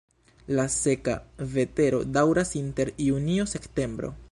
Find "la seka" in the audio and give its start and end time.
0.59-1.13